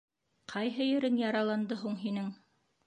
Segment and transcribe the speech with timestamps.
[0.53, 2.35] —Ҡайһы ерең яраланды һуң һинең?